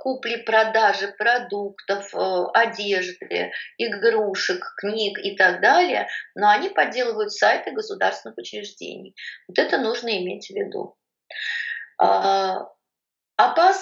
купли-продажи 0.00 1.08
продуктов, 1.18 2.14
э, 2.14 2.44
одежды, 2.54 3.50
игрушек, 3.78 4.64
книг 4.76 5.18
и 5.18 5.36
так 5.36 5.60
далее, 5.60 6.06
но 6.34 6.48
они 6.48 6.68
подделывают 6.68 7.32
сайты 7.32 7.72
государственных 7.72 8.38
учреждений. 8.38 9.14
Вот 9.48 9.58
это 9.58 9.78
нужно 9.78 10.16
иметь 10.18 10.46
в 10.46 10.54
виду. 10.54 10.94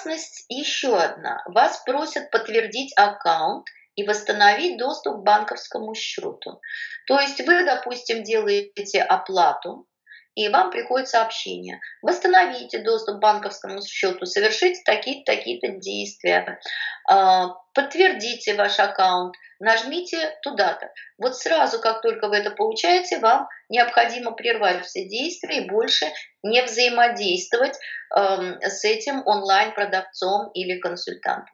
Опасность 0.07 0.45
еще 0.47 0.97
одна. 0.97 1.43
Вас 1.47 1.83
просят 1.85 2.31
подтвердить 2.31 2.93
аккаунт 2.95 3.65
и 3.95 4.05
восстановить 4.05 4.77
доступ 4.77 5.17
к 5.17 5.23
банковскому 5.23 5.93
счету. 5.95 6.61
То 7.07 7.19
есть 7.19 7.45
вы, 7.45 7.65
допустим, 7.65 8.23
делаете 8.23 9.01
оплату, 9.01 9.85
и 10.35 10.47
вам 10.47 10.71
приходит 10.71 11.09
сообщение. 11.09 11.81
Восстановите 12.01 12.83
доступ 12.83 13.17
к 13.17 13.19
банковскому 13.19 13.81
счету, 13.81 14.25
совершите 14.25 14.81
такие-то 14.85 15.33
такие 15.33 15.59
действия, 15.79 16.57
а, 17.09 17.49
подтвердите 17.77 18.55
ваш 18.55 18.79
аккаунт, 18.79 19.35
нажмите 19.59 20.35
туда-то. 20.41 20.91
Вот 21.19 21.37
сразу, 21.37 21.79
как 21.79 22.01
только 22.01 22.27
вы 22.27 22.37
это 22.37 22.49
получаете, 22.49 23.19
вам 23.19 23.47
необходимо 23.69 24.31
прервать 24.31 24.83
все 24.83 25.07
действия 25.07 25.59
и 25.59 25.69
больше 25.69 26.07
не 26.41 26.63
взаимодействовать 26.63 27.77
эм, 28.15 28.59
с 28.61 28.83
этим 28.83 29.21
онлайн-продавцом 29.27 30.49
или 30.55 30.79
консультантом. 30.79 31.53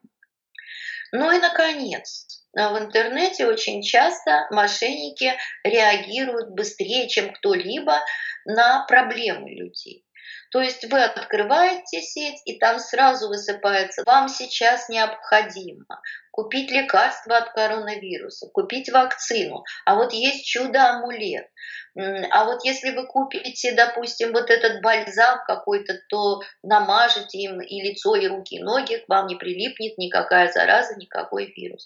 Ну 1.12 1.30
и, 1.30 1.40
наконец, 1.40 2.26
в 2.54 2.80
интернете 2.80 3.46
очень 3.46 3.84
часто 3.84 4.48
мошенники 4.50 5.34
реагируют 5.66 6.52
быстрее, 6.52 7.10
чем 7.10 7.34
кто-либо 7.34 8.00
на 8.46 8.86
проблемы 8.86 9.50
людей. 9.52 10.06
То 10.52 10.62
есть 10.62 10.86
вы 10.86 11.04
открываете 11.04 12.02
сеть, 12.02 12.42
и 12.46 12.58
там 12.60 12.80
сразу 12.80 13.28
высыпается, 13.28 14.04
вам 14.06 14.30
сейчас 14.30 14.90
необходимо 14.90 16.02
купить 16.34 16.72
лекарство 16.72 17.38
от 17.38 17.52
коронавируса, 17.52 18.50
купить 18.52 18.90
вакцину. 18.90 19.64
А 19.86 19.94
вот 19.94 20.14
есть 20.14 20.48
чудо-амулет. 20.48 21.48
А 21.96 22.46
вот 22.46 22.66
если 22.66 22.90
вы 22.90 23.06
купите, 23.06 23.74
допустим, 23.74 24.34
вот 24.34 24.50
этот 24.50 24.82
бальзам 24.82 25.38
какой-то, 25.46 25.94
то 26.10 26.42
намажете 26.64 27.38
им 27.38 27.62
и 27.62 27.82
лицо, 27.82 28.16
и 28.16 28.28
руки, 28.28 28.56
и 28.56 28.64
ноги, 28.64 28.96
к 28.96 29.08
вам 29.08 29.28
не 29.28 29.36
прилипнет 29.36 30.00
никакая 30.00 30.52
зараза, 30.52 30.96
никакой 30.96 31.54
вирус. 31.56 31.86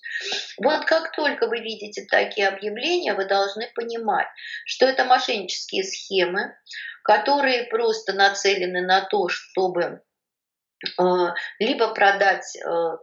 Вот 0.58 0.86
как 0.86 1.12
только 1.14 1.48
вы 1.48 1.60
видите 1.60 2.06
такие 2.10 2.48
объявления, 2.48 3.16
вы 3.16 3.26
должны 3.26 3.70
понимать, 3.76 4.28
что 4.66 4.86
это 4.86 5.04
мошеннические 5.04 5.84
схемы, 5.84 6.56
которые 7.04 7.66
просто 7.66 8.14
нацелены 8.14 8.80
на 8.82 9.02
то, 9.02 9.28
чтобы 9.28 10.02
э, 10.98 11.04
либо 11.60 11.94
продать 11.94 12.56
э, 12.56 12.98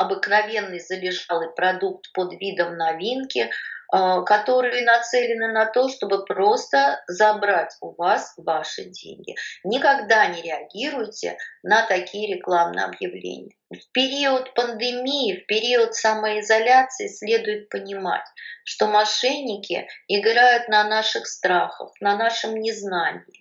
обыкновенный 0.00 0.80
залежалый 0.80 1.50
продукт 1.50 2.10
под 2.14 2.32
видом 2.40 2.76
новинки, 2.78 3.50
а, 3.92 4.22
которые 4.22 4.84
нацелены 4.86 5.52
на 5.52 5.66
то, 5.66 5.90
чтобы 5.90 6.24
просто 6.24 7.02
забрать 7.06 7.76
у 7.82 7.94
вас 7.94 8.32
ваши 8.38 8.84
деньги. 8.84 9.34
Никогда 9.62 10.26
не 10.28 10.40
реагируйте 10.40 11.36
на 11.62 11.86
такие 11.86 12.34
рекламные 12.34 12.86
объявления. 12.86 13.54
В 13.68 13.92
период 13.92 14.54
пандемии, 14.54 15.42
в 15.42 15.46
период 15.46 15.94
самоизоляции 15.94 17.08
следует 17.08 17.68
понимать, 17.68 18.24
что 18.64 18.86
мошенники 18.86 19.86
играют 20.08 20.68
на 20.68 20.84
наших 20.84 21.26
страхах, 21.26 21.92
на 22.00 22.16
нашем 22.16 22.54
незнании, 22.54 23.39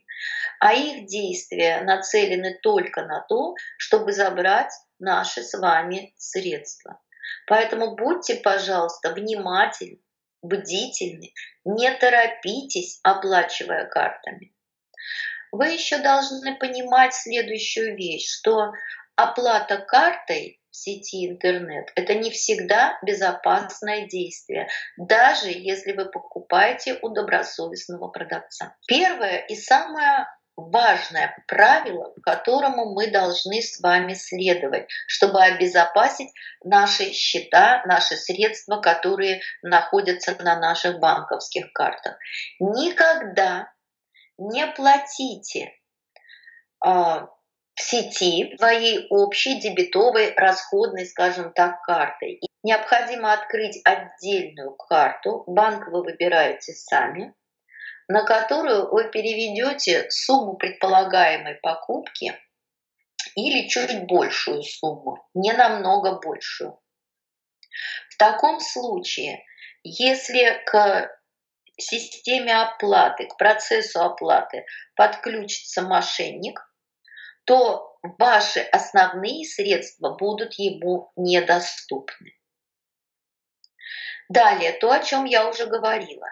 а 0.59 0.73
их 0.73 1.07
действия 1.07 1.81
нацелены 1.81 2.59
только 2.61 3.05
на 3.05 3.21
то, 3.21 3.55
чтобы 3.77 4.11
забрать 4.11 4.71
наши 4.99 5.41
с 5.41 5.57
вами 5.57 6.13
средства. 6.17 6.99
Поэтому 7.47 7.95
будьте, 7.95 8.35
пожалуйста, 8.35 9.13
внимательны, 9.13 9.99
бдительны, 10.41 11.33
не 11.65 11.91
торопитесь, 11.95 12.99
оплачивая 13.03 13.85
картами. 13.87 14.53
Вы 15.51 15.69
еще 15.69 15.97
должны 15.97 16.57
понимать 16.57 17.13
следующую 17.13 17.95
вещь, 17.95 18.29
что 18.29 18.71
оплата 19.15 19.77
картой 19.77 20.61
в 20.69 20.75
сети 20.75 21.27
интернет– 21.27 21.91
это 21.95 22.13
не 22.13 22.29
всегда 22.29 22.99
безопасное 23.03 24.07
действие, 24.07 24.67
даже 24.97 25.49
если 25.49 25.93
вы 25.93 26.05
покупаете 26.05 26.99
у 27.01 27.09
добросовестного 27.09 28.09
продавца. 28.09 28.75
Первое 28.87 29.39
и 29.47 29.55
самое 29.55 30.27
важное 30.59 31.35
правило, 31.47 32.13
которому 32.23 32.93
мы 32.93 33.07
должны 33.11 33.61
с 33.61 33.79
вами 33.79 34.13
следовать, 34.13 34.87
чтобы 35.07 35.41
обезопасить 35.41 36.29
наши 36.63 37.11
счета, 37.11 37.83
наши 37.85 38.15
средства, 38.15 38.81
которые 38.81 39.41
находятся 39.61 40.35
на 40.43 40.59
наших 40.59 40.99
банковских 40.99 41.71
картах. 41.73 42.17
Никогда 42.59 43.71
не 44.37 44.67
платите 44.67 45.73
а, 46.79 47.27
в 47.75 47.81
сети 47.81 48.55
своей 48.57 49.07
общей 49.09 49.59
дебетовой 49.59 50.33
расходной, 50.35 51.05
скажем 51.05 51.53
так, 51.53 51.81
картой. 51.83 52.39
Необходимо 52.61 53.33
открыть 53.33 53.79
отдельную 53.85 54.75
карту, 54.75 55.43
банк 55.47 55.87
вы 55.87 56.03
выбираете 56.03 56.73
сами, 56.73 57.33
на 58.09 58.23
которую 58.23 58.89
вы 58.91 59.09
переведете 59.11 60.09
сумму 60.09 60.57
предполагаемой 60.57 61.55
покупки 61.61 62.35
или 63.35 63.67
чуть 63.67 64.07
большую 64.07 64.63
сумму, 64.63 65.23
не 65.35 65.53
намного 65.53 66.19
большую. 66.19 66.81
В 68.09 68.17
таком 68.17 68.59
случае, 68.59 69.45
если 69.83 70.59
к 70.65 71.09
системе 71.77 72.59
оплаты, 72.59 73.27
к 73.27 73.37
процессу 73.37 74.01
оплаты 74.01 74.65
подключится 74.95 75.83
мошенник, 75.83 76.59
то 77.45 77.95
ваши 78.17 78.61
основные 78.61 79.45
средства 79.45 80.15
будут 80.15 80.55
ему 80.55 81.11
недоступны. 81.15 82.33
Далее, 84.29 84.73
то, 84.73 84.91
о 84.91 84.99
чем 84.99 85.25
я 85.25 85.47
уже 85.47 85.67
говорила 85.67 86.27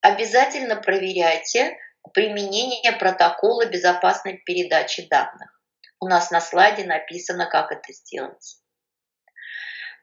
обязательно 0.00 0.76
проверяйте 0.76 1.76
применение 2.12 2.92
протокола 2.92 3.66
безопасной 3.66 4.38
передачи 4.38 5.06
данных. 5.08 5.60
У 6.00 6.08
нас 6.08 6.30
на 6.30 6.40
слайде 6.40 6.84
написано, 6.84 7.46
как 7.46 7.72
это 7.72 7.92
сделать. 7.92 8.56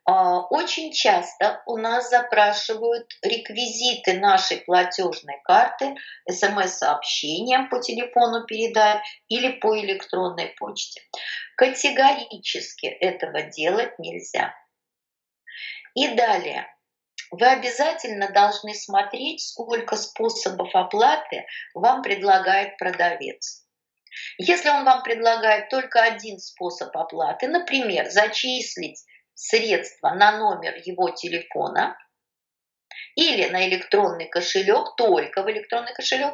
А, 0.09 0.41
очень 0.47 0.93
часто 0.93 1.61
у 1.65 1.75
нас 1.75 2.09
запрашивают 2.09 3.07
реквизиты 3.23 4.19
нашей 4.19 4.57
платежной 4.57 5.41
карты 5.43 5.95
смс-сообщением 6.29 7.67
по 7.67 7.79
телефону 7.81 8.45
передать 8.45 9.01
или 9.27 9.59
по 9.59 9.77
электронной 9.77 10.55
почте. 10.57 11.01
Категорически 11.57 12.85
этого 12.85 13.41
делать 13.43 13.99
нельзя. 13.99 14.53
И 15.93 16.07
далее 16.15 16.67
вы 17.31 17.45
обязательно 17.47 18.29
должны 18.29 18.73
смотреть, 18.73 19.41
сколько 19.41 19.95
способов 19.95 20.73
оплаты 20.73 21.45
вам 21.73 22.01
предлагает 22.01 22.77
продавец. 22.77 23.65
Если 24.37 24.69
он 24.69 24.85
вам 24.85 25.03
предлагает 25.03 25.69
только 25.69 26.01
один 26.01 26.39
способ 26.39 26.95
оплаты, 26.95 27.47
например, 27.47 28.09
зачислить 28.09 29.03
средства 29.33 30.11
на 30.11 30.37
номер 30.37 30.75
его 30.83 31.09
телефона 31.11 31.97
или 33.15 33.49
на 33.49 33.67
электронный 33.67 34.27
кошелек, 34.27 34.95
только 34.95 35.43
в 35.43 35.51
электронный 35.51 35.93
кошелек, 35.93 36.33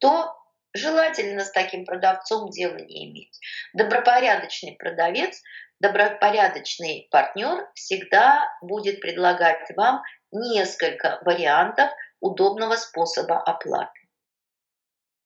то 0.00 0.34
желательно 0.72 1.44
с 1.44 1.52
таким 1.52 1.84
продавцом 1.84 2.50
дела 2.50 2.76
не 2.76 3.10
иметь. 3.10 3.38
Добропорядочный 3.74 4.76
продавец, 4.76 5.40
добропорядочный 5.80 7.08
партнер 7.10 7.68
всегда 7.74 8.44
будет 8.62 9.00
предлагать 9.00 9.68
вам 9.76 10.02
несколько 10.32 11.18
вариантов 11.24 11.90
удобного 12.20 12.76
способа 12.76 13.40
оплаты. 13.40 14.00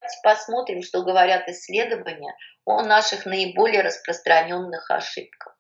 Давайте 0.01 0.21
посмотрим, 0.23 0.83
что 0.83 1.03
говорят 1.03 1.49
исследования 1.49 2.37
о 2.65 2.83
наших 2.83 3.25
наиболее 3.27 3.83
распространенных 3.83 4.91
ошибках. 4.91 5.57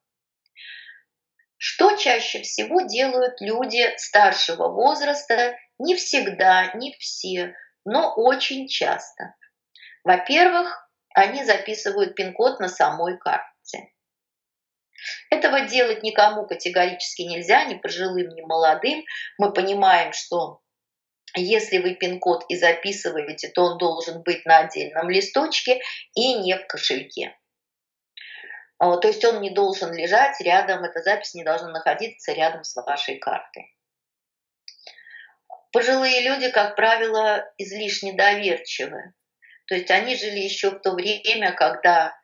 Что 1.56 1.96
чаще 1.96 2.42
всего 2.42 2.82
делают 2.82 3.40
люди 3.40 3.96
старшего 3.96 4.68
возраста? 4.68 5.56
Не 5.78 5.96
всегда, 5.96 6.72
не 6.74 6.92
все, 6.98 7.54
но 7.86 8.12
очень 8.14 8.68
часто. 8.68 9.34
Во-первых, 10.04 10.90
они 11.14 11.42
записывают 11.42 12.14
пин-код 12.14 12.60
на 12.60 12.68
самой 12.68 13.16
карте. 13.16 13.53
Этого 15.30 15.62
делать 15.62 16.02
никому 16.02 16.46
категорически 16.46 17.22
нельзя, 17.22 17.64
ни 17.64 17.74
пожилым, 17.74 18.28
ни 18.28 18.42
молодым. 18.42 19.04
Мы 19.38 19.52
понимаем, 19.52 20.12
что 20.12 20.60
если 21.34 21.78
вы 21.78 21.94
пин-код 21.94 22.44
и 22.48 22.56
записываете, 22.56 23.48
то 23.48 23.62
он 23.64 23.78
должен 23.78 24.22
быть 24.22 24.44
на 24.46 24.58
отдельном 24.58 25.10
листочке 25.10 25.80
и 26.14 26.34
не 26.34 26.56
в 26.56 26.66
кошельке. 26.66 27.36
А, 28.78 28.96
то 28.96 29.08
есть 29.08 29.24
он 29.24 29.40
не 29.40 29.50
должен 29.50 29.92
лежать 29.92 30.40
рядом, 30.40 30.84
эта 30.84 31.00
запись 31.02 31.34
не 31.34 31.44
должна 31.44 31.70
находиться 31.70 32.32
рядом 32.32 32.64
с 32.64 32.74
вашей 32.76 33.18
картой. 33.18 33.74
Пожилые 35.72 36.20
люди, 36.22 36.50
как 36.50 36.76
правило, 36.76 37.44
излишне 37.58 38.12
доверчивы. 38.12 39.12
То 39.66 39.74
есть 39.74 39.90
они 39.90 40.16
жили 40.16 40.38
еще 40.38 40.70
в 40.70 40.80
то 40.80 40.92
время, 40.92 41.52
когда 41.52 42.16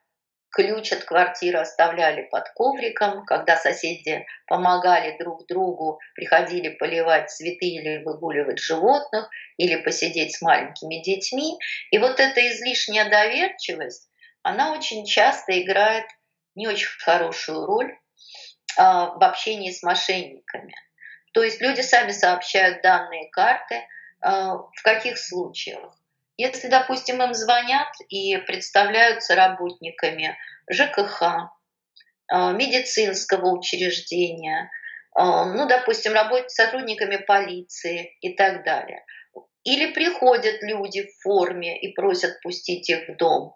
Ключ 0.51 0.91
от 0.91 1.05
квартиры 1.05 1.59
оставляли 1.59 2.23
под 2.23 2.49
ковриком, 2.49 3.25
когда 3.25 3.55
соседи 3.55 4.25
помогали 4.47 5.17
друг 5.17 5.47
другу, 5.47 5.99
приходили 6.13 6.69
поливать 6.69 7.31
цветы 7.31 7.67
или 7.67 8.03
выгуливать 8.03 8.59
животных, 8.59 9.29
или 9.55 9.77
посидеть 9.77 10.35
с 10.35 10.41
маленькими 10.41 11.01
детьми. 11.01 11.57
И 11.91 11.97
вот 11.99 12.19
эта 12.19 12.45
излишняя 12.49 13.09
доверчивость, 13.09 14.09
она 14.43 14.73
очень 14.73 15.05
часто 15.05 15.57
играет 15.61 16.05
не 16.55 16.67
очень 16.67 16.99
хорошую 16.99 17.65
роль 17.65 17.97
а, 18.77 19.11
в 19.11 19.23
общении 19.23 19.71
с 19.71 19.83
мошенниками. 19.83 20.75
То 21.33 21.43
есть 21.43 21.61
люди 21.61 21.79
сами 21.79 22.11
сообщают 22.11 22.81
данные 22.81 23.29
карты, 23.29 23.87
а, 24.19 24.57
в 24.57 24.81
каких 24.83 25.17
случаях 25.17 25.95
если, 26.37 26.67
допустим, 26.67 27.21
им 27.21 27.33
звонят 27.33 27.89
и 28.09 28.37
представляются 28.37 29.35
работниками 29.35 30.37
ЖКХ, 30.71 31.51
а, 32.27 32.51
медицинского 32.53 33.57
учреждения, 33.57 34.71
а, 35.13 35.45
ну, 35.45 35.67
допустим, 35.67 36.13
работать 36.13 36.51
сотрудниками 36.51 37.17
полиции 37.17 38.17
и 38.21 38.35
так 38.35 38.63
далее. 38.63 39.05
Или 39.63 39.91
приходят 39.93 40.63
люди 40.63 41.03
в 41.03 41.21
форме 41.21 41.79
и 41.79 41.93
просят 41.93 42.41
пустить 42.41 42.89
их 42.89 43.07
в 43.09 43.17
дом. 43.17 43.55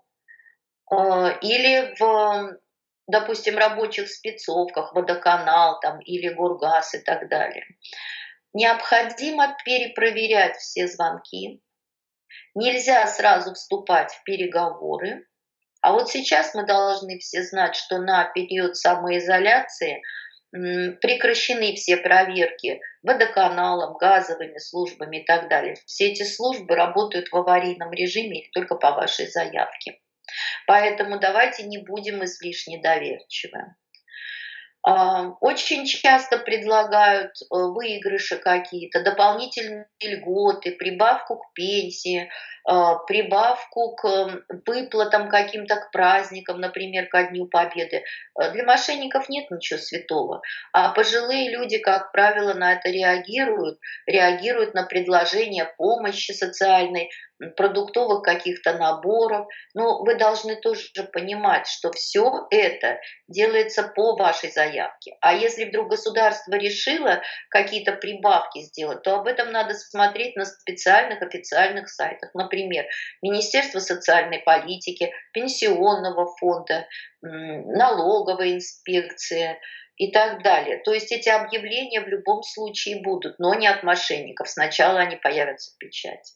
А, 0.91 1.29
или 1.41 1.95
в 1.99 2.59
допустим, 3.07 3.57
рабочих 3.57 4.09
спецовках, 4.09 4.93
водоканал 4.93 5.79
там, 5.79 5.99
или 5.99 6.29
Гургаз 6.29 6.95
и 6.95 6.99
так 6.99 7.29
далее. 7.29 7.65
Необходимо 8.53 9.55
перепроверять 9.63 10.57
все 10.57 10.87
звонки. 10.87 11.61
Нельзя 12.53 13.05
сразу 13.07 13.53
вступать 13.53 14.11
в 14.13 14.23
переговоры. 14.23 15.25
А 15.81 15.93
вот 15.93 16.09
сейчас 16.09 16.55
мы 16.55 16.65
должны 16.65 17.19
все 17.19 17.43
знать, 17.43 17.75
что 17.75 17.99
на 17.99 18.23
период 18.25 18.75
самоизоляции 18.75 20.01
прекращены 20.51 21.75
все 21.75 21.97
проверки 21.97 22.79
водоканалом, 23.03 23.97
газовыми 23.97 24.57
службами 24.57 25.17
и 25.17 25.25
так 25.25 25.49
далее. 25.49 25.75
Все 25.85 26.11
эти 26.11 26.23
службы 26.23 26.75
работают 26.75 27.27
в 27.29 27.35
аварийном 27.35 27.91
режиме 27.91 28.47
только 28.53 28.75
по 28.75 28.91
вашей 28.91 29.27
заявке. 29.27 29.99
Поэтому 30.65 31.19
давайте 31.19 31.63
не 31.63 31.77
будем 31.77 32.23
излишне 32.23 32.81
доверчивы. 32.81 33.75
Очень 34.85 35.85
часто 35.87 36.37
предлагают 36.37 37.31
э, 37.41 37.45
выигрыши 37.49 38.37
какие-то, 38.37 39.03
дополнительные 39.03 39.87
льготы, 39.99 40.73
прибавку 40.73 41.37
к 41.37 41.53
пенсии, 41.53 42.29
а, 42.67 42.95
прибавку 42.95 43.95
к 43.95 44.43
выплатам 44.65 45.29
каким-то 45.29 45.75
к 45.75 45.91
праздникам, 45.91 46.59
например, 46.59 47.07
ко 47.07 47.23
Дню 47.23 47.47
Победы. 47.47 48.03
Э, 48.39 48.51
для 48.51 48.63
мошенников 48.63 49.29
нет 49.29 49.51
ничего 49.51 49.79
святого. 49.79 50.41
А 50.71 50.89
пожилые 50.89 51.51
люди, 51.51 51.77
как 51.77 52.11
правило, 52.11 52.53
на 52.53 52.73
это 52.73 52.89
реагируют, 52.89 53.79
реагируют 54.07 54.73
на 54.73 54.83
предложение 54.83 55.65
помощи 55.77 56.31
социальной, 56.31 57.09
продуктовых 57.57 58.23
каких-то 58.23 58.73
наборов. 58.73 59.47
Но 59.73 60.03
вы 60.03 60.15
должны 60.15 60.55
тоже 60.55 60.87
понимать, 61.11 61.67
что 61.67 61.91
все 61.91 62.47
это 62.49 62.99
делается 63.27 63.83
по 63.83 64.15
вашей 64.15 64.51
заявке. 64.51 65.17
А 65.21 65.33
если 65.33 65.65
вдруг 65.65 65.89
государство 65.89 66.53
решило 66.55 67.21
какие-то 67.49 67.93
прибавки 67.93 68.59
сделать, 68.61 69.03
то 69.03 69.15
об 69.15 69.27
этом 69.27 69.51
надо 69.51 69.73
смотреть 69.73 70.35
на 70.35 70.45
специальных 70.45 71.21
официальных 71.21 71.89
сайтах. 71.89 72.31
Например, 72.33 72.85
Министерство 73.21 73.79
социальной 73.79 74.39
политики, 74.39 75.11
Пенсионного 75.33 76.27
фонда, 76.37 76.87
налоговая 77.21 78.53
инспекция 78.53 79.59
и 79.97 80.11
так 80.11 80.43
далее. 80.43 80.81
То 80.83 80.93
есть 80.93 81.11
эти 81.11 81.29
объявления 81.29 82.01
в 82.01 82.07
любом 82.07 82.43
случае 82.43 83.01
будут, 83.01 83.39
но 83.39 83.53
не 83.55 83.67
от 83.67 83.83
мошенников. 83.83 84.49
Сначала 84.49 84.99
они 84.99 85.15
появятся 85.15 85.73
в 85.73 85.77
печати. 85.77 86.33